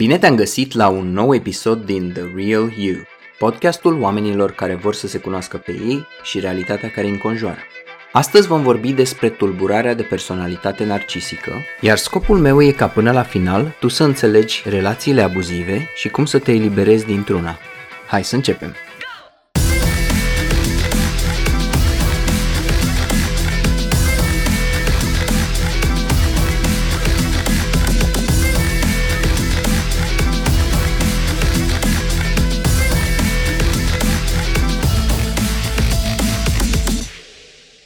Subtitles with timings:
[0.00, 2.96] Bine te-am găsit la un nou episod din The Real You,
[3.38, 7.58] podcastul oamenilor care vor să se cunoască pe ei și realitatea care îi înconjoară.
[8.12, 13.22] Astăzi vom vorbi despre tulburarea de personalitate narcisică, iar scopul meu e ca până la
[13.22, 17.58] final tu să înțelegi relațiile abuzive și cum să te eliberezi dintr-una.
[18.06, 18.74] Hai să începem!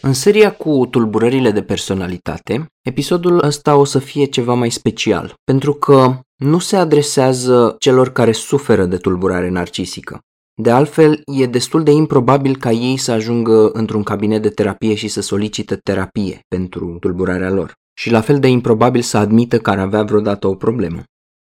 [0.05, 5.73] În seria cu tulburările de personalitate, episodul ăsta o să fie ceva mai special, pentru
[5.73, 10.19] că nu se adresează celor care suferă de tulburare narcisică.
[10.63, 15.09] De altfel, e destul de improbabil ca ei să ajungă într-un cabinet de terapie și
[15.09, 17.73] să solicite terapie pentru tulburarea lor.
[17.99, 21.03] Și la fel de improbabil să admită că ar avea vreodată o problemă.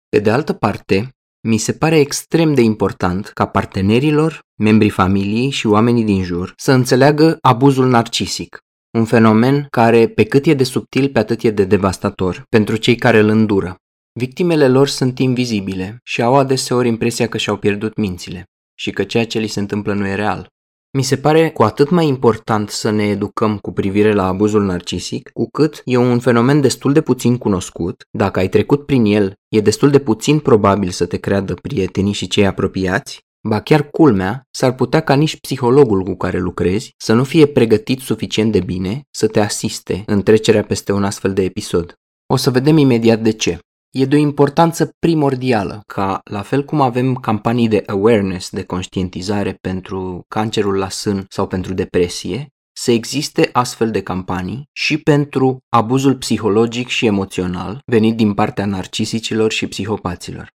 [0.09, 1.09] Pe de altă parte,
[1.41, 6.71] mi se pare extrem de important ca partenerilor, membrii familiei și oamenii din jur să
[6.71, 8.59] înțeleagă abuzul narcisic,
[8.97, 12.95] un fenomen care, pe cât e de subtil, pe atât e de devastator pentru cei
[12.95, 13.75] care îl îndură.
[14.19, 18.43] Victimele lor sunt invizibile și au adeseori impresia că și-au pierdut mințile
[18.75, 20.47] și că ceea ce li se întâmplă nu e real.
[20.91, 25.29] Mi se pare cu atât mai important să ne educăm cu privire la abuzul narcisic,
[25.33, 29.61] cu cât e un fenomen destul de puțin cunoscut, dacă ai trecut prin el, e
[29.61, 34.75] destul de puțin probabil să te creadă prietenii și cei apropiați, ba chiar culmea, s-ar
[34.75, 39.27] putea ca nici psihologul cu care lucrezi să nu fie pregătit suficient de bine să
[39.27, 41.93] te asiste în trecerea peste un astfel de episod.
[42.33, 43.59] O să vedem imediat de ce.
[43.91, 49.57] E de o importanță primordială ca, la fel cum avem campanii de awareness, de conștientizare
[49.61, 56.15] pentru cancerul la sân sau pentru depresie, să existe astfel de campanii și pentru abuzul
[56.15, 60.47] psihologic și emoțional venit din partea narcisicilor și psihopaților.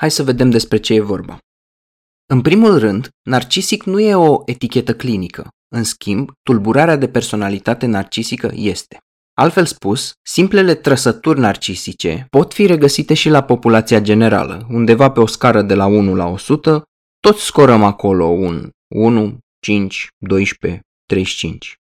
[0.00, 1.38] Hai să vedem despre ce e vorba.
[2.26, 5.48] În primul rând, narcisic nu e o etichetă clinică.
[5.74, 8.98] În schimb, tulburarea de personalitate narcisică este.
[9.38, 15.26] Altfel spus, simplele trăsături narcisice pot fi regăsite și la populația generală, undeva pe o
[15.26, 16.82] scară de la 1 la 100,
[17.20, 21.74] toți scorăm acolo un 1, 5, 12, 35.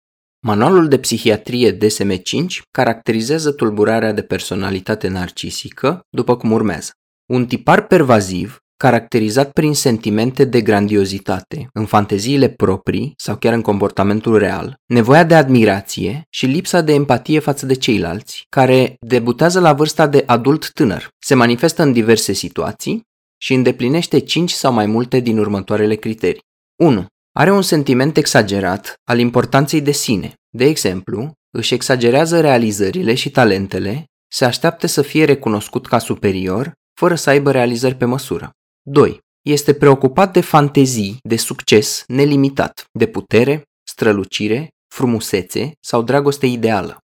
[0.47, 6.91] Manualul de psihiatrie DSM-5 caracterizează tulburarea de personalitate narcisică după cum urmează.
[7.33, 14.39] Un tipar pervaziv caracterizat prin sentimente de grandiozitate, în fanteziile proprii sau chiar în comportamentul
[14.39, 20.07] real, nevoia de admirație și lipsa de empatie față de ceilalți, care debutează la vârsta
[20.07, 23.03] de adult tânăr, se manifestă în diverse situații
[23.41, 26.43] și îndeplinește 5 sau mai multe din următoarele criterii.
[26.83, 27.07] 1.
[27.37, 30.35] Are un sentiment exagerat al importanței de sine.
[30.51, 37.15] De exemplu, își exagerează realizările și talentele, se așteaptă să fie recunoscut ca superior, fără
[37.15, 38.51] să aibă realizări pe măsură.
[38.87, 39.19] 2.
[39.43, 46.99] Este preocupat de fantezii, de succes nelimitat, de putere, strălucire, frumusețe sau dragoste ideală.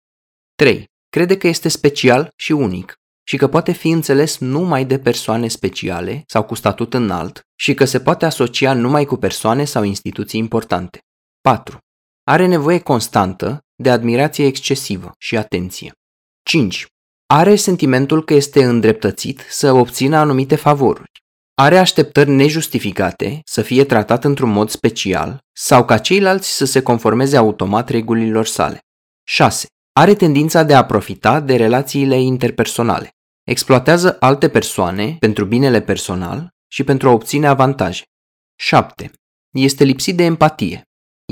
[0.54, 0.84] 3.
[1.08, 2.94] Crede că este special și unic
[3.28, 7.84] și că poate fi înțeles numai de persoane speciale sau cu statut înalt și că
[7.84, 10.98] se poate asocia numai cu persoane sau instituții importante.
[11.40, 11.78] 4.
[12.24, 15.92] Are nevoie constantă de admirație excesivă și atenție.
[16.42, 16.86] 5.
[17.26, 21.24] Are sentimentul că este îndreptățit să obțină anumite favoruri
[21.58, 27.36] are așteptări nejustificate să fie tratat într-un mod special sau ca ceilalți să se conformeze
[27.36, 28.78] automat regulilor sale.
[29.28, 29.66] 6.
[29.92, 33.10] Are tendința de a profita de relațiile interpersonale.
[33.42, 38.02] Exploatează alte persoane pentru binele personal și pentru a obține avantaje.
[38.58, 39.10] 7.
[39.50, 40.82] Este lipsit de empatie.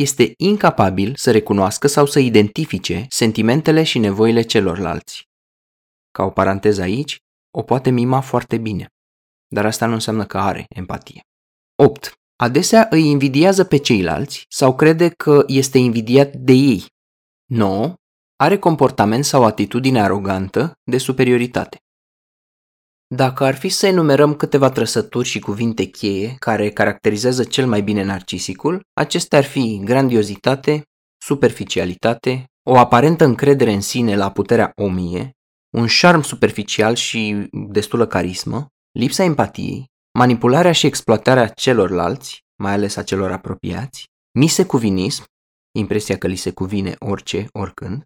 [0.01, 5.23] Este incapabil să recunoască sau să identifice sentimentele și nevoile celorlalți.
[6.11, 7.17] Ca o paranteză aici,
[7.51, 8.89] o poate mima foarte bine
[9.55, 11.21] dar asta nu înseamnă că are empatie.
[11.83, 12.13] 8.
[12.37, 16.87] Adesea îi invidiază pe ceilalți sau crede că este invidiat de ei.
[17.51, 17.95] 9.
[18.37, 21.79] Are comportament sau atitudine arogantă de superioritate.
[23.15, 28.03] Dacă ar fi să enumerăm câteva trăsături și cuvinte cheie care caracterizează cel mai bine
[28.03, 30.83] narcisicul, acestea ar fi grandiozitate,
[31.23, 35.31] superficialitate, o aparentă încredere în sine la puterea o mie,
[35.77, 38.69] un șarm superficial și destulă carismă,
[38.99, 44.08] lipsa empatiei, manipularea și exploatarea celorlalți, mai ales a celor apropiați,
[44.38, 45.25] misecuvinism,
[45.79, 48.05] impresia că li se cuvine orice, oricând,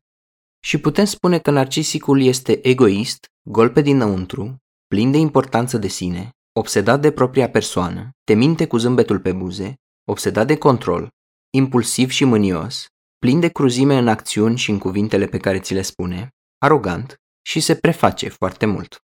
[0.64, 4.56] și putem spune că narcisicul este egoist, gol pe dinăuntru,
[4.86, 9.74] plin de importanță de sine, obsedat de propria persoană, te minte cu zâmbetul pe buze,
[10.04, 11.08] obsedat de control,
[11.50, 12.86] impulsiv și mânios,
[13.18, 17.60] plin de cruzime în acțiuni și în cuvintele pe care ți le spune, arogant și
[17.60, 19.02] se preface foarte mult.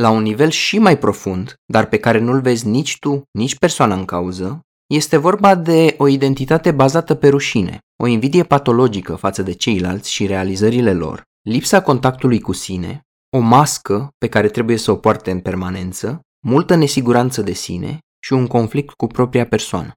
[0.00, 3.94] La un nivel și mai profund, dar pe care nu-l vezi nici tu, nici persoana
[3.94, 9.52] în cauză, este vorba de o identitate bazată pe rușine, o invidie patologică față de
[9.52, 13.00] ceilalți și realizările lor, lipsa contactului cu sine,
[13.36, 18.32] o mască pe care trebuie să o poarte în permanență, multă nesiguranță de sine și
[18.32, 19.92] un conflict cu propria persoană.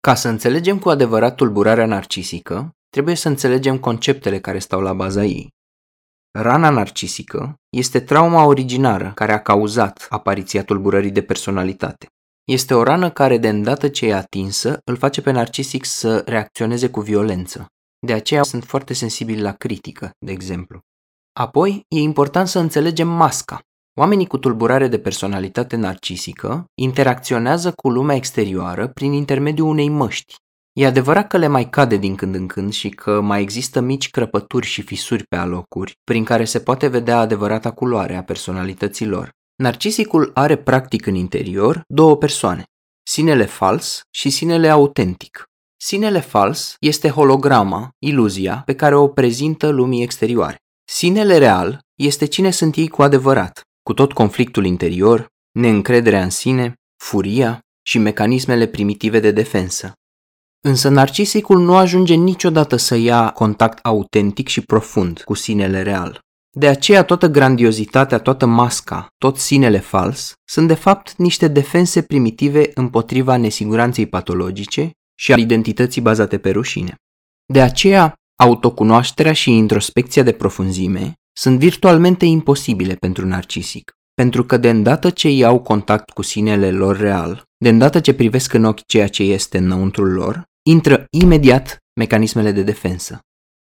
[0.00, 5.24] Ca să înțelegem cu adevărat tulburarea narcisică, trebuie să înțelegem conceptele care stau la baza
[5.24, 5.48] ei.
[6.38, 12.06] Rana narcisică este trauma originară care a cauzat apariția tulburării de personalitate.
[12.44, 16.90] Este o rană care, de îndată ce e atinsă, îl face pe narcisic să reacționeze
[16.90, 17.66] cu violență.
[18.06, 20.78] De aceea sunt foarte sensibili la critică, de exemplu.
[21.32, 23.60] Apoi, e important să înțelegem masca.
[23.98, 30.34] Oamenii cu tulburare de personalitate narcisică interacționează cu lumea exterioară prin intermediul unei măști.
[30.76, 34.10] E adevărat că le mai cade din când în când și că mai există mici
[34.10, 39.30] crăpături și fisuri pe alocuri, prin care se poate vedea adevărata culoare a personalității lor.
[39.56, 42.64] Narcisicul are practic în interior două persoane,
[43.06, 45.44] sinele fals și sinele autentic.
[45.76, 50.56] Sinele fals este holograma, iluzia, pe care o prezintă lumii exterioare.
[50.84, 55.26] Sinele real este cine sunt ei cu adevărat, cu tot conflictul interior,
[55.58, 59.92] neîncrederea în sine, furia și mecanismele primitive de defensă.
[60.66, 66.18] Însă narcisicul nu ajunge niciodată să ia contact autentic și profund cu sinele real.
[66.56, 72.70] De aceea toată grandiozitatea, toată masca, tot sinele fals sunt de fapt niște defense primitive
[72.74, 76.94] împotriva nesiguranței patologice și a identității bazate pe rușine.
[77.52, 84.70] De aceea, autocunoașterea și introspecția de profunzime sunt virtualmente imposibile pentru narcisic, pentru că de
[84.70, 89.08] îndată ce iau contact cu sinele lor real, de îndată ce privesc în ochi ceea
[89.08, 93.18] ce este înăuntrul lor, intră imediat mecanismele de defensă.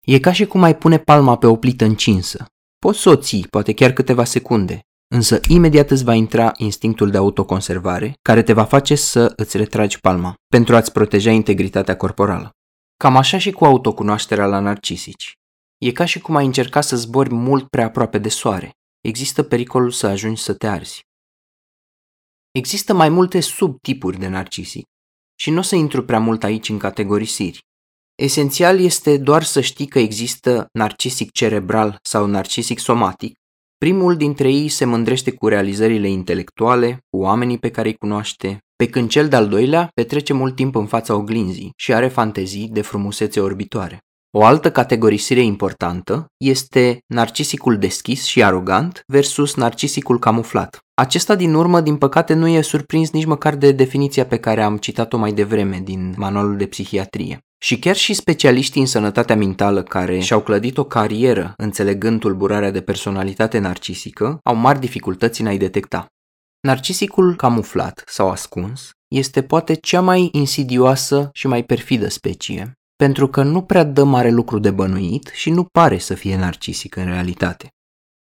[0.08, 2.46] E ca și cum ai pune palma pe o plită încinsă.
[2.80, 4.80] Poți să o ții, poate chiar câteva secunde,
[5.16, 10.00] însă imediat îți va intra instinctul de autoconservare, care te va face să îți retragi
[10.00, 12.50] palma, pentru a-ți proteja integritatea corporală.
[12.98, 15.34] Cam așa și cu autocunoașterea la narcisici.
[15.78, 18.72] E ca și cum ai încerca să zbori mult prea aproape de soare.
[19.02, 21.02] Există pericolul să ajungi să te arzi.
[22.52, 24.89] Există mai multe subtipuri de narcisic
[25.42, 27.60] și nu o să intru prea mult aici în categorisiri.
[28.16, 33.38] Esențial este doar să știi că există narcisic cerebral sau narcisic somatic.
[33.78, 38.90] Primul dintre ei se mândrește cu realizările intelectuale, cu oamenii pe care îi cunoaște, pe
[38.90, 43.40] când cel de-al doilea petrece mult timp în fața oglinzii și are fantezii de frumusețe
[43.40, 44.00] orbitoare.
[44.32, 50.78] O altă categorisire importantă este narcisicul deschis și arogant versus narcisicul camuflat.
[50.94, 54.78] Acesta din urmă, din păcate, nu e surprins nici măcar de definiția pe care am
[54.78, 57.40] citat-o mai devreme din manualul de psihiatrie.
[57.62, 62.82] Și chiar și specialiștii în sănătatea mentală care și-au clădit o carieră înțelegând tulburarea de
[62.82, 66.06] personalitate narcisică au mari dificultăți în a-i detecta.
[66.60, 72.74] Narcisicul camuflat sau ascuns este poate cea mai insidioasă și mai perfidă specie,
[73.04, 76.96] pentru că nu prea dă mare lucru de bănuit și nu pare să fie narcisic
[76.96, 77.68] în realitate.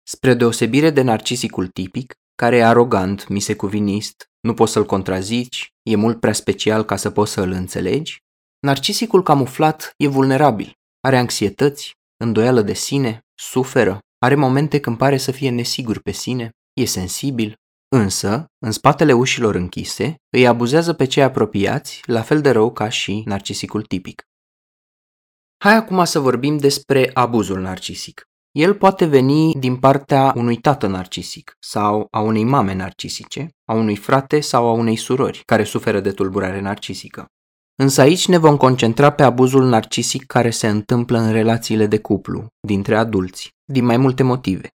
[0.06, 6.20] Spre deosebire de narcisicul tipic, care e arogant, misecuvinist, nu poți să-l contrazici, e mult
[6.20, 8.18] prea special ca să poți să îl înțelegi,
[8.58, 11.92] narcisicul camuflat e vulnerabil, are anxietăți,
[12.24, 16.50] îndoială de sine, suferă, are momente când pare să fie nesigur pe sine,
[16.80, 17.54] e sensibil,
[17.96, 22.88] însă, în spatele ușilor închise, îi abuzează pe cei apropiați la fel de rău ca
[22.88, 24.22] și narcisicul tipic.
[25.64, 28.22] Hai acum să vorbim despre abuzul narcisic.
[28.50, 33.96] El poate veni din partea unui tată narcisic sau a unei mame narcisice, a unui
[33.96, 37.26] frate sau a unei surori care suferă de tulburare narcisică.
[37.82, 42.46] Însă aici ne vom concentra pe abuzul narcisic care se întâmplă în relațiile de cuplu,
[42.66, 44.68] dintre adulți, din mai multe motive.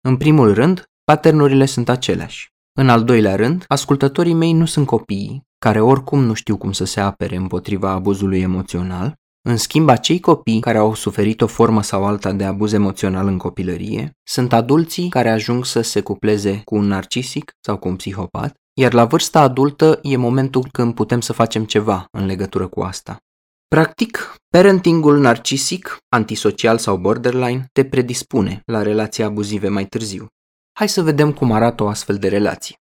[0.00, 2.48] În primul rând, paternurile sunt aceleași.
[2.78, 6.84] În al doilea rând, ascultătorii mei nu sunt copiii, care oricum nu știu cum să
[6.84, 12.04] se apere împotriva abuzului emoțional, în schimb, acei copii care au suferit o formă sau
[12.04, 16.84] alta de abuz emoțional în copilărie sunt adulții care ajung să se cupleze cu un
[16.84, 21.64] narcisic sau cu un psihopat, iar la vârsta adultă e momentul când putem să facem
[21.64, 23.16] ceva în legătură cu asta.
[23.68, 30.26] Practic, parentingul narcisic, antisocial sau borderline te predispune la relații abuzive mai târziu.
[30.78, 32.76] Hai să vedem cum arată o astfel de relație.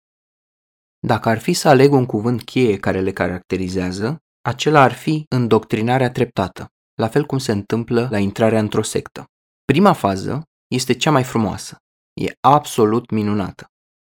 [0.99, 6.11] Dacă ar fi să aleg un cuvânt cheie care le caracterizează, acela ar fi îndoctrinarea
[6.11, 9.25] treptată, la fel cum se întâmplă la intrarea într-o sectă.
[9.65, 11.75] Prima fază este cea mai frumoasă.
[12.13, 13.65] E absolut minunată.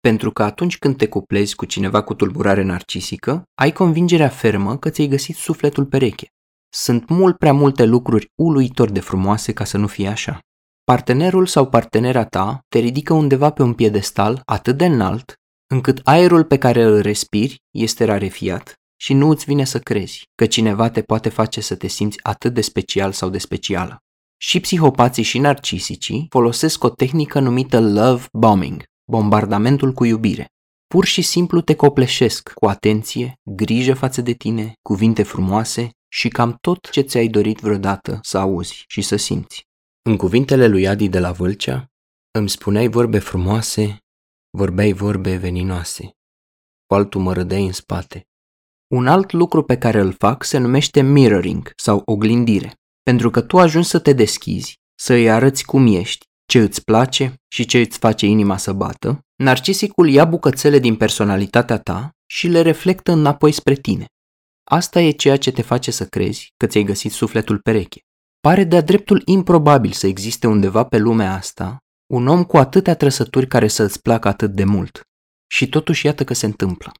[0.00, 4.90] Pentru că atunci când te cuplezi cu cineva cu tulburare narcisică, ai convingerea fermă că
[4.90, 6.26] ți-ai găsit sufletul pereche.
[6.74, 10.38] Sunt mult prea multe lucruri uluitor de frumoase ca să nu fie așa.
[10.84, 15.34] Partenerul sau partenera ta te ridică undeva pe un piedestal atât de înalt
[15.70, 20.46] încât aerul pe care îl respiri este rarefiat și nu îți vine să crezi că
[20.46, 23.98] cineva te poate face să te simți atât de special sau de specială.
[24.36, 30.46] Și psihopații și narcisicii folosesc o tehnică numită love bombing, bombardamentul cu iubire.
[30.86, 36.56] Pur și simplu te copleșesc cu atenție, grijă față de tine, cuvinte frumoase și cam
[36.60, 39.66] tot ce ți-ai dorit vreodată să auzi și să simți.
[40.02, 41.86] În cuvintele lui Adi de la Vâlcea,
[42.30, 43.98] îmi spuneai vorbe frumoase,
[44.50, 46.10] vorbeai vorbe veninoase.
[46.86, 48.26] Cu altul mă râdeai în spate.
[48.92, 52.72] Un alt lucru pe care îl fac se numește mirroring sau oglindire,
[53.02, 57.34] pentru că tu ajungi să te deschizi, să îi arăți cum ești, ce îți place
[57.48, 62.60] și ce îți face inima să bată, narcisicul ia bucățele din personalitatea ta și le
[62.60, 64.06] reflectă înapoi spre tine.
[64.64, 68.00] Asta e ceea ce te face să crezi că ți-ai găsit sufletul pereche.
[68.40, 73.46] Pare de-a dreptul improbabil să existe undeva pe lumea asta un om cu atâtea trăsături
[73.46, 75.00] care să îți placă atât de mult.
[75.46, 76.92] Și totuși iată că se întâmplă.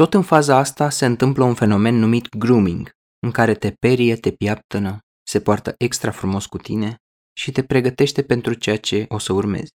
[0.00, 4.30] Tot în faza asta se întâmplă un fenomen numit grooming, în care te perie, te
[4.30, 4.98] piaptănă,
[5.28, 6.96] se poartă extra frumos cu tine
[7.36, 9.70] și te pregătește pentru ceea ce o să urmezi.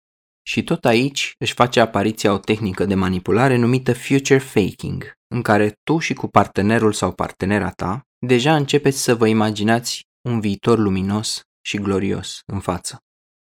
[0.46, 5.74] Și tot aici își face apariția o tehnică de manipulare numită future faking, în care
[5.84, 11.42] tu și cu partenerul sau partenera ta deja începeți să vă imaginați un viitor luminos
[11.66, 12.98] și glorios în față.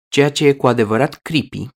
[0.08, 1.68] Ceea ce e cu adevărat creepy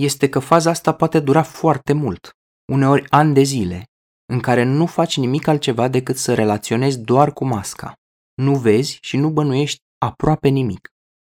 [0.00, 2.30] este că faza asta poate dura foarte mult,
[2.72, 3.86] uneori ani de zile,
[4.32, 7.94] în care nu faci nimic altceva decât să relaționezi doar cu masca.
[8.34, 10.88] Nu vezi și nu bănuiești aproape nimic.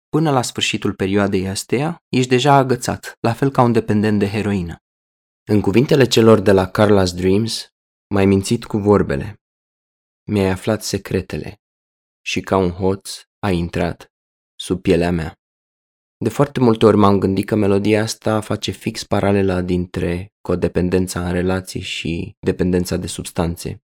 [0.09, 4.77] Până la sfârșitul perioadei astea, ești deja agățat, la fel ca un dependent de heroină.
[5.43, 7.67] În cuvintele celor de la Carla's Dreams,
[8.07, 9.41] m-ai mințit cu vorbele.
[10.27, 11.61] Mi-ai aflat secretele
[12.25, 14.11] și ca un hoț ai intrat
[14.55, 15.37] sub pielea mea.
[16.23, 21.31] De foarte multe ori m-am gândit că melodia asta face fix paralela dintre codependența în
[21.31, 23.83] relații și dependența de substanțe,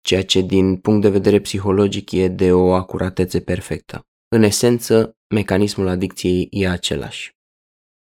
[0.00, 4.00] ceea ce din punct de vedere psihologic e de o acuratețe perfectă.
[4.28, 7.30] În esență, mecanismul adicției e același.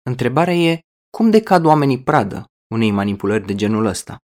[0.02, 0.80] Întrebarea e,
[1.16, 4.16] cum decad oamenii pradă unei manipulări de genul ăsta?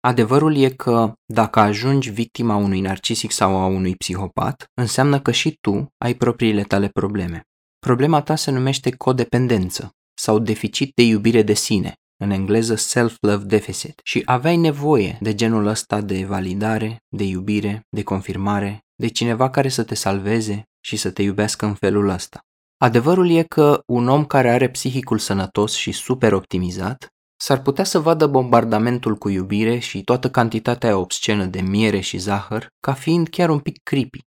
[0.00, 5.56] Adevărul e că dacă ajungi victima unui narcisic sau a unui psihopat, înseamnă că și
[5.60, 7.46] tu ai propriile tale probleme.
[7.86, 14.00] Problema ta se numește codependență sau deficit de iubire de sine, în engleză self-love deficit,
[14.02, 19.68] și aveai nevoie de genul ăsta de validare, de iubire, de confirmare, de cineva care
[19.68, 22.40] să te salveze și să te iubească în felul ăsta.
[22.78, 27.98] Adevărul e că un om care are psihicul sănătos și super optimizat s-ar putea să
[27.98, 33.50] vadă bombardamentul cu iubire și toată cantitatea obscenă de miere și zahăr ca fiind chiar
[33.50, 34.18] un pic creepy.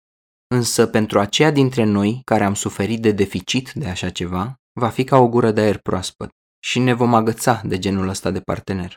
[0.48, 5.04] Însă pentru aceia dintre noi care am suferit de deficit de așa ceva, va fi
[5.04, 6.30] ca o gură de aer proaspăt
[6.64, 8.96] și ne vom agăța de genul ăsta de partener.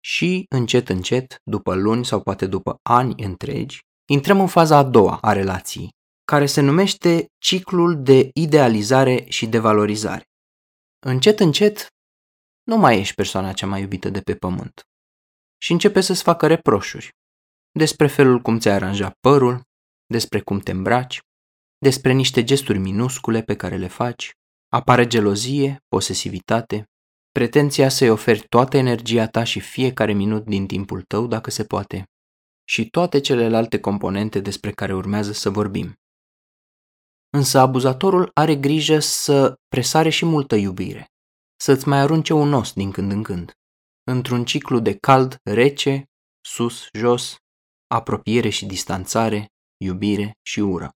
[0.00, 5.18] Și, încet, încet, după luni sau poate după ani întregi, intrăm în faza a doua
[5.20, 5.88] a relației,
[6.24, 10.24] care se numește ciclul de idealizare și de valorizare.
[11.06, 11.86] Încet, încet,
[12.62, 14.80] nu mai ești persoana cea mai iubită de pe pământ.
[15.58, 17.10] Și începe să-ți facă reproșuri
[17.72, 19.62] despre felul cum ți-ai aranjat părul,
[20.06, 21.20] despre cum te îmbraci,
[21.78, 24.32] despre niște gesturi minuscule pe care le faci,
[24.68, 26.84] apare gelozie, posesivitate,
[27.32, 32.04] pretenția să-i oferi toată energia ta și fiecare minut din timpul tău, dacă se poate,
[32.68, 35.94] și toate celelalte componente despre care urmează să vorbim.
[37.30, 41.06] Însă abuzatorul are grijă să presare și multă iubire,
[41.60, 43.52] să-ți mai arunce un os din când în când,
[44.10, 46.04] într-un ciclu de cald, rece,
[46.40, 47.36] sus, jos,
[47.86, 49.46] apropiere și distanțare,
[49.76, 50.90] iubire și ură.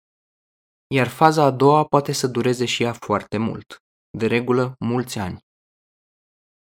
[0.94, 3.76] Iar faza a doua poate să dureze și ea foarte mult,
[4.18, 5.38] de regulă mulți ani.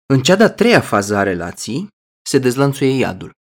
[0.06, 1.88] În cea de-a treia fază a relației
[2.22, 3.32] se dezlănțuie iadul.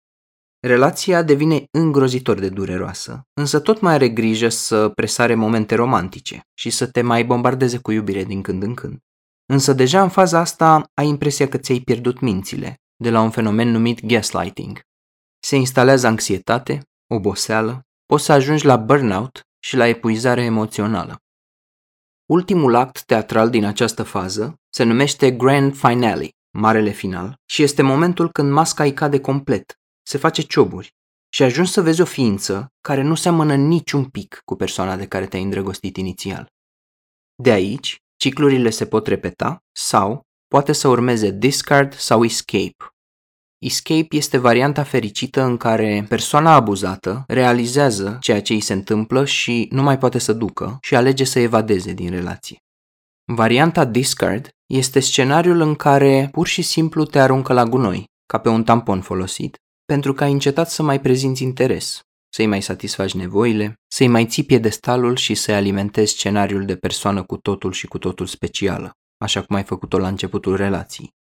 [0.59, 6.69] Relația devine îngrozitor de dureroasă, însă tot mai are grijă să presare momente romantice și
[6.69, 8.97] să te mai bombardeze cu iubire din când în când.
[9.45, 13.69] Însă deja în faza asta ai impresia că ți-ai pierdut mințile, de la un fenomen
[13.69, 14.81] numit gaslighting.
[15.39, 16.81] Se instalează anxietate,
[17.13, 21.21] oboseală, poți să ajungi la burnout și la epuizare emoțională.
[22.25, 28.31] Ultimul act teatral din această fază se numește Grand Finale, marele final, și este momentul
[28.31, 30.95] când masca îi cade complet, se face cioburi
[31.29, 35.27] și ajungi să vezi o ființă care nu seamănă niciun pic cu persoana de care
[35.27, 36.47] te-ai îndrăgostit inițial.
[37.35, 42.75] De aici, ciclurile se pot repeta sau poate să urmeze discard sau escape,
[43.59, 49.67] Escape este varianta fericită în care persoana abuzată realizează ceea ce îi se întâmplă și
[49.71, 52.57] nu mai poate să ducă și alege să evadeze din relație.
[53.33, 58.49] Varianta discard este scenariul în care pur și simplu te aruncă la gunoi, ca pe
[58.49, 62.01] un tampon folosit, pentru că ai încetat să mai prezinți interes,
[62.33, 67.37] să-i mai satisfaci nevoile, să-i mai ții piedestalul și să-i alimentezi scenariul de persoană cu
[67.37, 71.15] totul și cu totul specială, așa cum ai făcut-o la începutul relației.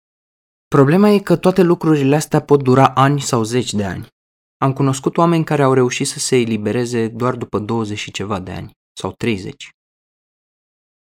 [0.69, 4.07] Problema e că toate lucrurile astea pot dura ani sau zeci de ani.
[4.57, 8.51] Am cunoscut oameni care au reușit să se elibereze doar după 20 și ceva de
[8.51, 8.71] ani,
[9.01, 9.71] sau 30.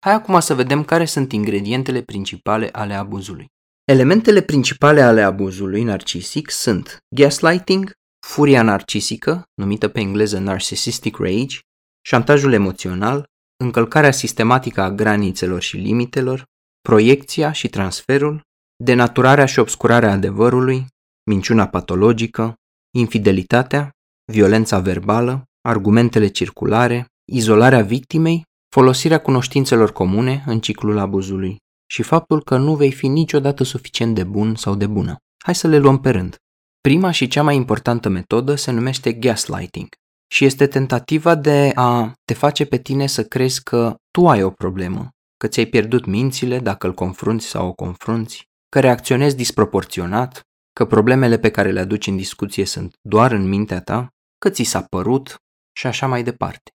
[0.05, 3.47] Hai acum să vedem care sunt ingredientele principale ale abuzului.
[3.85, 7.93] Elementele principale ale abuzului narcisic sunt gaslighting,
[8.27, 11.59] furia narcisică, numită pe engleză narcissistic rage,
[12.07, 13.25] șantajul emoțional,
[13.65, 16.45] încălcarea sistematică a granițelor și limitelor,
[16.81, 18.43] proiecția și transferul,
[18.83, 20.87] denaturarea și obscurarea adevărului,
[21.31, 22.55] minciuna patologică,
[22.97, 23.91] infidelitatea,
[24.33, 28.43] violența verbală, argumentele circulare, izolarea victimei,
[28.75, 31.57] folosirea cunoștințelor comune în ciclul abuzului
[31.91, 35.17] și faptul că nu vei fi niciodată suficient de bun sau de bună.
[35.45, 36.37] Hai să le luăm pe rând.
[36.81, 39.89] Prima și cea mai importantă metodă se numește gaslighting
[40.33, 44.51] și este tentativa de a te face pe tine să crezi că tu ai o
[44.51, 50.41] problemă, că ți-ai pierdut mințile dacă îl confrunți sau o confrunți, că reacționezi disproporționat,
[50.73, 54.09] că problemele pe care le aduci în discuție sunt doar în mintea ta,
[54.39, 55.35] că ți s-a părut
[55.77, 56.71] și așa mai departe.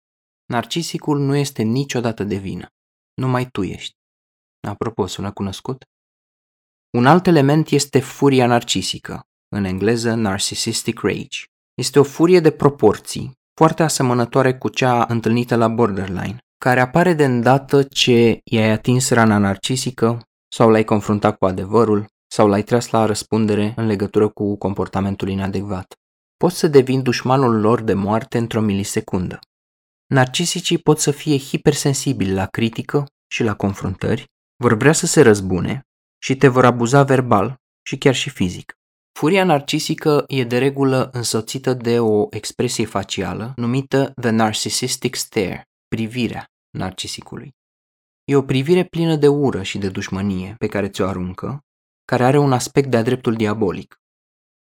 [0.46, 2.68] Narcisicul nu este niciodată de vină.
[3.14, 3.94] Numai tu ești.
[4.68, 5.84] Apropo, sună cunoscut?
[6.98, 9.22] Un alt element este furia narcisică,
[9.56, 11.44] în engleză narcissistic rage.
[11.74, 17.26] Este o furie de proporții, foarte asemănătoare cu cea întâlnită la borderline, care apare de
[17.26, 20.22] îndată ce i-ai atins rana narcisică
[20.54, 25.96] sau l-ai confruntat cu adevărul sau l-ai tras la răspundere în legătură cu comportamentul inadecvat.
[26.38, 29.40] Poți să devin dușmanul lor de moarte într-o milisecundă.
[30.08, 35.82] Narcisicii pot să fie hipersensibili la critică și la confruntări, vor vrea să se răzbune
[36.22, 37.56] și te vor abuza verbal
[37.86, 38.74] și chiar și fizic.
[39.20, 46.46] Furia narcisică e de regulă însoțită de o expresie facială numită the narcissistic stare, privirea
[46.78, 47.52] narcisicului.
[48.32, 51.60] E o privire plină de ură și de dușmănie pe care ți-o aruncă,
[52.06, 53.96] care are un aspect de-a dreptul diabolic.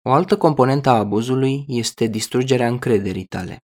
[0.01, 3.57] O altă componentă a abuzului este distrugerea încrederii tale.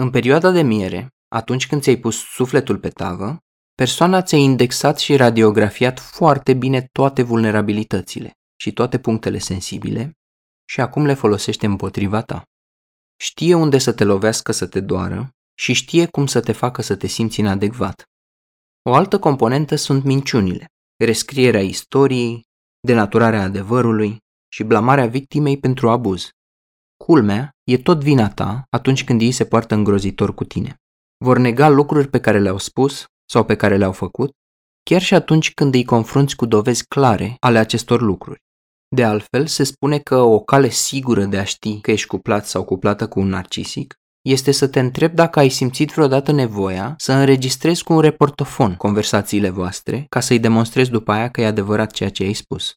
[0.00, 3.38] În perioada de miere, atunci când ți-ai pus sufletul pe tavă,
[3.74, 10.12] persoana ți-a indexat și radiografiat foarte bine toate vulnerabilitățile și toate punctele sensibile
[10.68, 12.42] și acum le folosește împotriva ta.
[13.20, 16.96] Știe unde să te lovească să te doară și știe cum să te facă să
[16.96, 18.06] te simți inadecvat.
[18.84, 20.66] O altă componentă sunt minciunile,
[21.04, 22.42] rescrierea istoriei,
[22.80, 24.16] denaturarea adevărului
[24.52, 26.28] și blamarea victimei pentru abuz.
[27.04, 30.76] Culmea e tot vina ta atunci când ei se poartă îngrozitor cu tine.
[31.24, 34.30] Vor nega lucruri pe care le-au spus sau pe care le-au făcut,
[34.82, 38.40] chiar și atunci când îi confrunți cu dovezi clare ale acestor lucruri.
[38.88, 42.64] De altfel, se spune că o cale sigură de a ști că ești cuplat sau
[42.64, 47.84] cuplată cu un narcisic este să te întrebi dacă ai simțit vreodată nevoia să înregistrezi
[47.84, 52.22] cu un reportofon conversațiile voastre ca să-i demonstrezi după aia că e adevărat ceea ce
[52.22, 52.74] ai spus.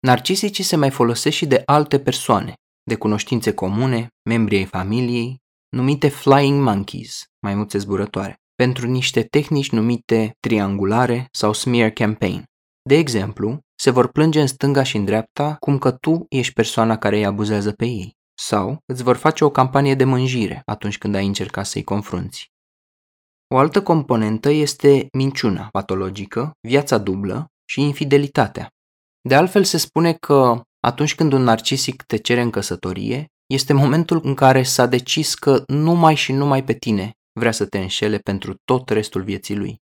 [0.00, 5.36] Narcisicii se mai folosesc și de alte persoane, de cunoștințe comune, membri ai familiei,
[5.68, 12.44] numite flying monkeys, maimuțe zburătoare, pentru niște tehnici numite triangulare sau smear campaign.
[12.88, 16.98] De exemplu, se vor plânge în stânga și în dreapta cum că tu ești persoana
[16.98, 18.12] care îi abuzează pe ei.
[18.38, 22.52] Sau îți vor face o campanie de mânjire atunci când ai încercat să-i confrunți.
[23.54, 28.68] O altă componentă este minciuna patologică, viața dublă și infidelitatea.
[29.28, 34.20] De altfel se spune că atunci când un narcisic te cere în căsătorie, este momentul
[34.22, 38.54] în care s-a decis că numai și numai pe tine vrea să te înșele pentru
[38.64, 39.76] tot restul vieții lui.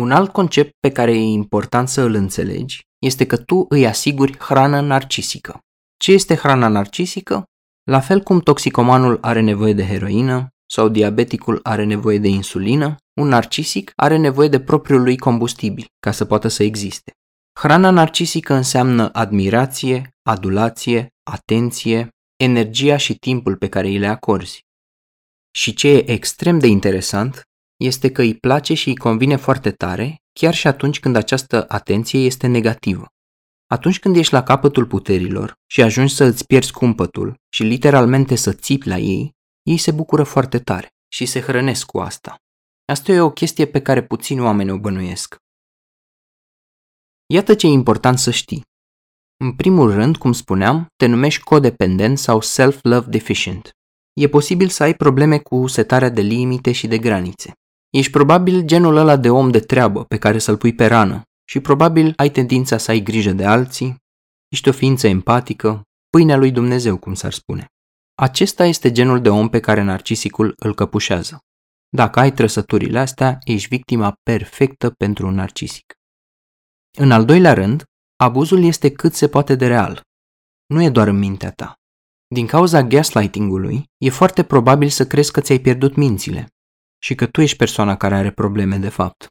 [0.00, 4.38] Un alt concept pe care e important să îl înțelegi este că tu îi asiguri
[4.38, 5.58] hrană narcisică.
[5.96, 7.44] Ce este hrana narcisică?
[7.84, 13.28] La fel cum toxicomanul are nevoie de heroină sau diabeticul are nevoie de insulină, un
[13.28, 17.12] narcisic are nevoie de propriul lui combustibil ca să poată să existe.
[17.58, 24.60] Hrana narcisică înseamnă admirație, adulație, atenție, energia și timpul pe care îi le acorzi.
[25.50, 27.42] Și ce e extrem de interesant
[27.76, 32.20] este că îi place și îi convine foarte tare, chiar și atunci când această atenție
[32.20, 33.06] este negativă.
[33.72, 38.52] Atunci când ești la capătul puterilor și ajungi să îți pierzi cumpătul și literalmente să
[38.52, 42.36] țipi la ei, ei se bucură foarte tare și se hrănesc cu asta.
[42.84, 45.36] Asta e o chestie pe care puțini oameni o bănuiesc.
[47.26, 48.62] Iată ce e important să știi.
[49.36, 53.70] În primul rând, cum spuneam, te numești codependent sau self-love deficient.
[54.12, 57.52] E posibil să ai probleme cu setarea de limite și de granițe.
[57.90, 61.60] Ești probabil genul ăla de om de treabă pe care să-l pui pe rană și
[61.60, 63.96] probabil ai tendința să ai grijă de alții,
[64.48, 67.66] ești o ființă empatică, pâinea lui Dumnezeu, cum s-ar spune.
[68.14, 71.38] Acesta este genul de om pe care narcisicul îl căpușează.
[71.96, 75.94] Dacă ai trăsăturile astea, ești victima perfectă pentru un narcisic.
[76.98, 77.84] În al doilea rând,
[78.16, 80.02] abuzul este cât se poate de real.
[80.66, 81.74] Nu e doar în mintea ta.
[82.34, 86.46] Din cauza gaslighting-ului, e foarte probabil să crezi că ți-ai pierdut mințile
[87.02, 89.26] și că tu ești persoana care are probleme de fapt.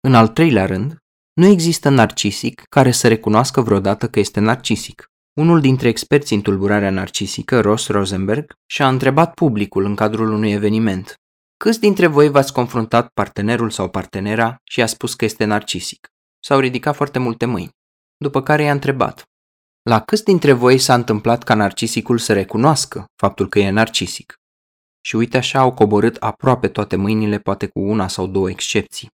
[0.00, 0.98] În al treilea rând,
[1.38, 5.10] nu există narcisic care să recunoască vreodată că este narcisic.
[5.40, 11.14] Unul dintre experții în tulburarea narcisică, Ross Rosenberg, și-a întrebat publicul în cadrul unui eveniment.
[11.56, 16.08] Câți dintre voi v-ați confruntat partenerul sau partenera și a spus că este narcisic?
[16.44, 17.70] S-au ridicat foarte multe mâini.
[18.16, 19.22] După care i-a întrebat.
[19.82, 24.34] La câți dintre voi s-a întâmplat ca narcisicul să recunoască faptul că e narcisic?
[25.00, 29.08] Și uite așa au coborât aproape toate mâinile, poate cu una sau două excepții.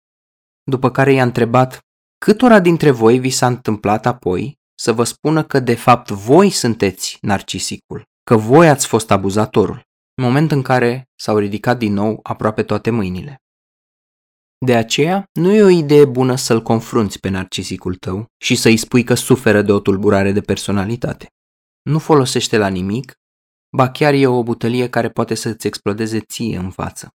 [0.64, 1.80] După care i-a întrebat,
[2.26, 7.18] câtora dintre voi vi s-a întâmplat apoi să vă spună că de fapt voi sunteți
[7.22, 12.64] narcisicul, că voi ați fost abuzatorul, în moment în care s-au ridicat din nou aproape
[12.64, 13.36] toate mâinile.
[14.66, 19.04] De aceea, nu e o idee bună să-l confrunți pe narcisicul tău și să-i spui
[19.04, 21.28] că suferă de o tulburare de personalitate.
[21.82, 23.14] Nu folosește la nimic,
[23.76, 27.10] ba chiar e o butălie care poate să-ți explodeze ție în față.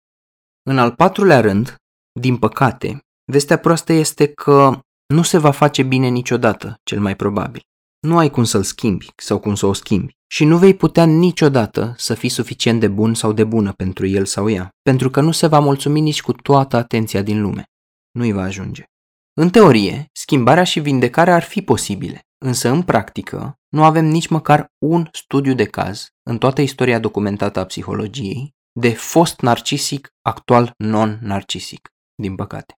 [0.63, 1.75] În al patrulea rând,
[2.21, 3.01] din păcate,
[3.33, 7.63] vestea proastă este că nu se va face bine niciodată, cel mai probabil.
[8.01, 11.95] Nu ai cum să-l schimbi sau cum să o schimbi și nu vei putea niciodată
[11.97, 15.33] să fii suficient de bun sau de bună pentru el sau ea, pentru că nu
[15.33, 17.65] se va mulțumi nici cu toată atenția din lume.
[18.11, 18.85] Nu-i va ajunge.
[19.33, 24.67] În teorie, schimbarea și vindecarea ar fi posibile, însă în practică nu avem nici măcar
[24.79, 31.89] un studiu de caz în toată istoria documentată a psihologiei de fost narcisic, actual non-narcisic,
[32.15, 32.75] din păcate.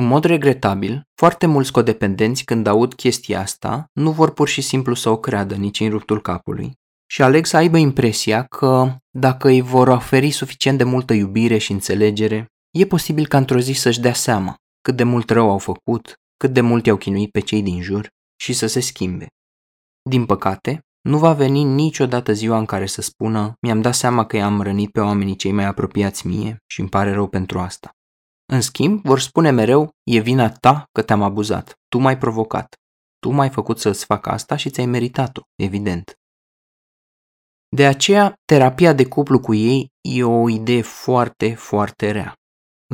[0.00, 4.94] În mod regretabil, foarte mulți codependenți când aud chestia asta nu vor pur și simplu
[4.94, 6.72] să o creadă nici în ruptul capului
[7.06, 11.72] și aleg să aibă impresia că dacă îi vor oferi suficient de multă iubire și
[11.72, 16.14] înțelegere, e posibil ca într-o zi să-și dea seama cât de mult rău au făcut,
[16.36, 19.26] cât de mult i-au chinuit pe cei din jur și să se schimbe.
[20.02, 24.36] Din păcate, nu va veni niciodată ziua în care să spună mi-am dat seama că
[24.36, 27.90] i-am rănit pe oamenii cei mai apropiați mie și îmi pare rău pentru asta.
[28.54, 32.74] În schimb, vor spune mereu, e vina ta că te-am abuzat, tu m-ai provocat,
[33.18, 36.12] tu m-ai făcut să-ți fac asta și ți-ai meritat-o, evident.
[37.76, 42.34] De aceea, terapia de cuplu cu ei e o idee foarte, foarte rea.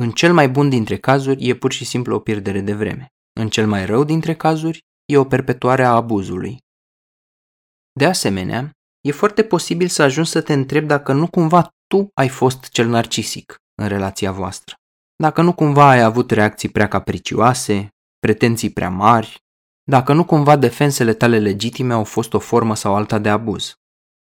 [0.01, 3.07] În cel mai bun dintre cazuri e pur și simplu o pierdere de vreme.
[3.39, 6.57] În cel mai rău dintre cazuri e o perpetuare a abuzului.
[7.99, 8.71] De asemenea,
[9.01, 12.87] e foarte posibil să ajungi să te întrebi dacă nu cumva tu ai fost cel
[12.87, 14.75] narcisic în relația voastră
[15.21, 19.39] dacă nu cumva ai avut reacții prea capricioase, pretenții prea mari,
[19.83, 23.73] dacă nu cumva defensele tale legitime au fost o formă sau alta de abuz.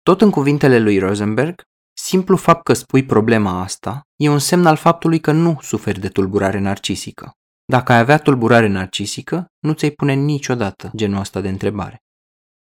[0.03, 1.61] Tot în cuvintele lui Rosenberg,
[1.93, 6.07] simplu fapt că spui problema asta e un semn al faptului că nu suferi de
[6.07, 7.31] tulburare narcisică.
[7.65, 11.97] Dacă ai avea tulburare narcisică, nu ți-ai pune niciodată genul ăsta de întrebare.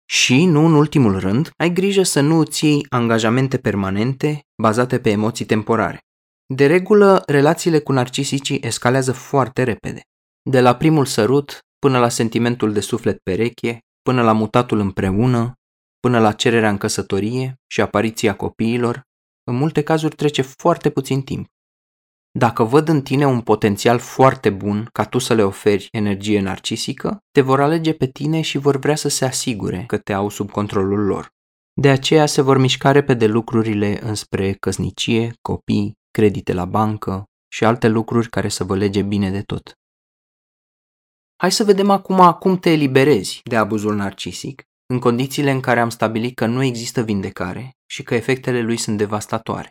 [0.06, 5.10] Și, nu în ultimul rând, ai grijă să nu îți iei angajamente permanente bazate pe
[5.10, 6.00] emoții temporare.
[6.45, 10.01] De regulă, relațiile cu narcisicii escalează foarte repede.
[10.49, 15.53] De la primul sărut, până la sentimentul de suflet pereche, până la mutatul împreună,
[15.99, 19.01] până la cererea în căsătorie și apariția copiilor,
[19.43, 21.47] în multe cazuri trece foarte puțin timp.
[22.39, 27.17] Dacă văd în tine un potențial foarte bun ca tu să le oferi energie narcisică,
[27.32, 30.51] te vor alege pe tine și vor vrea să se asigure că te au sub
[30.51, 31.29] controlul lor.
[31.82, 37.88] De aceea se vor mișca repede lucrurile înspre căsnicie, copii, credite la bancă și alte
[37.88, 39.73] lucruri care să vă lege bine de tot.
[41.36, 45.89] Hai să vedem acum cum te eliberezi de abuzul narcisic, în condițiile în care am
[45.89, 49.69] stabilit că nu există vindecare și că efectele lui sunt devastatoare.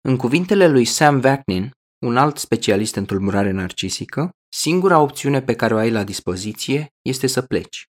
[0.00, 1.70] În cuvintele lui Sam Vaknin,
[2.06, 7.26] un alt specialist în tulburare narcisică, singura opțiune pe care o ai la dispoziție este
[7.26, 7.84] să pleci.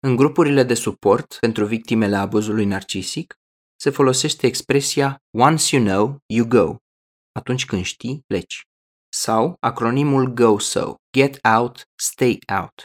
[0.00, 3.34] În grupurile de suport pentru victimele abuzului narcisic
[3.76, 6.76] se folosește expresia Once you know, you go,
[7.38, 8.62] atunci când știi, pleci.
[9.08, 12.82] Sau acronimul GO-SO, Get Out, Stay Out.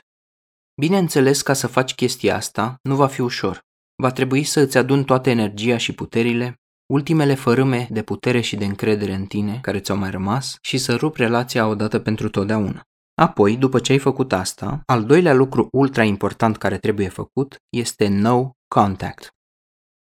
[0.82, 3.60] Bineînțeles, ca să faci chestia asta, nu va fi ușor.
[4.02, 6.56] Va trebui să îți adun toată energia și puterile,
[6.94, 10.96] ultimele fărâme de putere și de încredere în tine care ți-au mai rămas și să
[10.96, 12.82] rupi relația odată pentru totdeauna.
[13.22, 18.08] Apoi, după ce ai făcut asta, al doilea lucru ultra important care trebuie făcut este
[18.08, 19.30] no contact.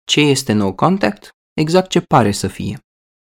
[0.05, 1.31] Ce este no contact?
[1.53, 2.79] Exact ce pare să fie.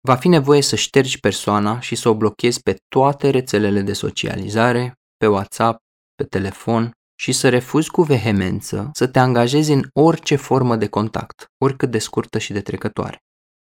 [0.07, 4.93] Va fi nevoie să ștergi persoana și să o blochezi pe toate rețelele de socializare,
[5.17, 5.79] pe WhatsApp,
[6.15, 11.45] pe telefon și să refuzi cu vehemență să te angajezi în orice formă de contact,
[11.57, 13.17] oricât de scurtă și de trecătoare.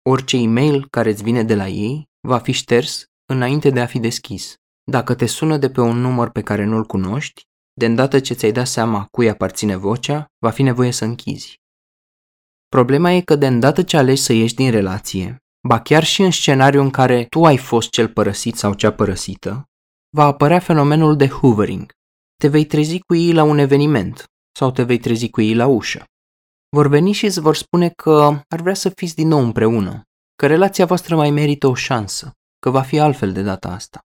[0.09, 3.99] Orice e-mail care îți vine de la ei va fi șters înainte de a fi
[3.99, 4.55] deschis.
[4.91, 7.41] Dacă te sună de pe un număr pe care nu-l cunoști,
[7.73, 11.61] de îndată ce ți-ai dat seama cui aparține vocea, va fi nevoie să închizi.
[12.67, 16.31] Problema e că de îndată ce alegi să ieși din relație, ba chiar și în
[16.31, 19.63] scenariu în care tu ai fost cel părăsit sau cea părăsită,
[20.09, 21.91] va apărea fenomenul de hoovering.
[22.35, 24.23] Te vei trezi cu ei la un eveniment
[24.57, 26.03] sau te vei trezi cu ei la ușă.
[26.69, 30.01] Vor veni și îți vor spune că ar vrea să fiți din nou împreună,
[30.35, 33.99] că relația voastră mai merită o șansă, că va fi altfel de data asta.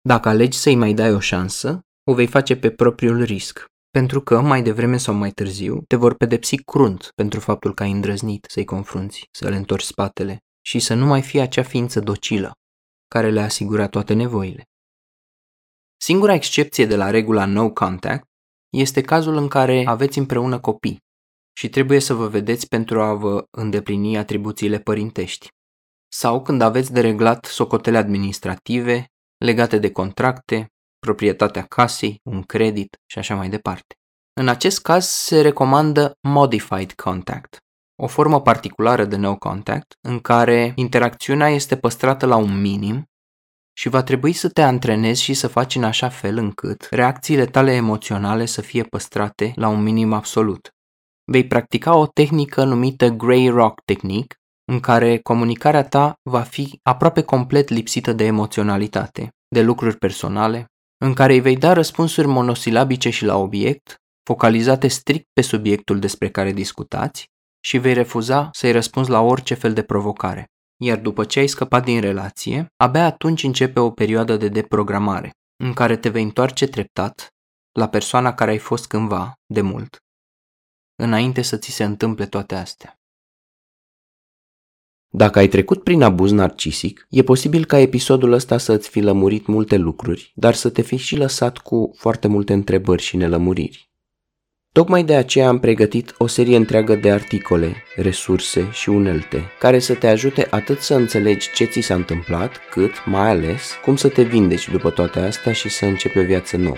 [0.00, 4.40] Dacă alegi să-i mai dai o șansă, o vei face pe propriul risc, pentru că,
[4.40, 8.64] mai devreme sau mai târziu, te vor pedepsi crunt pentru faptul că ai îndrăznit să-i
[8.64, 12.52] confrunți, să le întorci spatele și să nu mai fie acea ființă docilă
[13.08, 14.62] care le asigura toate nevoile.
[15.96, 18.26] Singura excepție de la regula no contact
[18.72, 20.98] este cazul în care aveți împreună copii
[21.56, 25.48] și trebuie să vă vedeți pentru a vă îndeplini atribuțiile părintești.
[26.08, 30.66] Sau când aveți de reglat socotele administrative legate de contracte,
[30.98, 33.94] proprietatea casei, un credit și așa mai departe.
[34.40, 37.58] În acest caz se recomandă modified contact,
[38.02, 43.04] o formă particulară de no contact în care interacțiunea este păstrată la un minim
[43.72, 47.72] și va trebui să te antrenezi și să faci în așa fel încât reacțiile tale
[47.72, 50.70] emoționale să fie păstrate la un minim absolut.
[51.24, 57.22] Vei practica o tehnică numită Grey Rock Technique, în care comunicarea ta va fi aproape
[57.22, 60.66] complet lipsită de emoționalitate, de lucruri personale,
[61.04, 66.30] în care îi vei da răspunsuri monosilabice și la obiect, focalizate strict pe subiectul despre
[66.30, 67.30] care discutați
[67.64, 70.46] și vei refuza să-i răspunzi la orice fel de provocare.
[70.76, 75.72] Iar după ce ai scăpat din relație, abia atunci începe o perioadă de deprogramare, în
[75.72, 77.28] care te vei întoarce treptat
[77.72, 79.96] la persoana care ai fost cândva, de mult,
[80.94, 82.96] înainte să ți se întâmple toate astea.
[85.14, 89.46] Dacă ai trecut prin abuz narcisic, e posibil ca episodul ăsta să îți fi lămurit
[89.46, 93.91] multe lucruri, dar să te fi și lăsat cu foarte multe întrebări și nelămuriri.
[94.72, 99.94] Tocmai de aceea am pregătit o serie întreagă de articole, resurse și unelte, care să
[99.94, 104.22] te ajute atât să înțelegi ce ți s-a întâmplat, cât, mai ales, cum să te
[104.22, 106.76] vindeci după toate astea și să începi o viață nouă.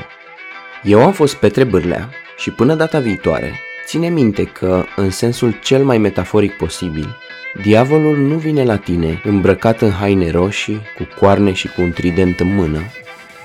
[0.82, 3.52] Eu am fost Petre Bârlea și până data viitoare,
[3.86, 7.16] ține minte că, în sensul cel mai metaforic posibil,
[7.62, 12.40] Diavolul nu vine la tine îmbrăcat în haine roșii, cu coarne și cu un trident
[12.40, 12.80] în mână,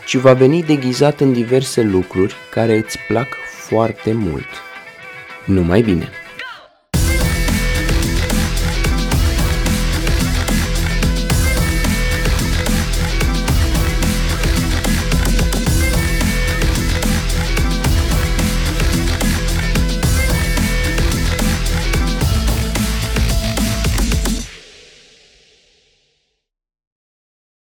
[0.06, 3.28] ci va veni deghizat în diverse lucruri care îți plac
[3.70, 4.48] foarte mult.
[5.46, 6.10] Numai bine!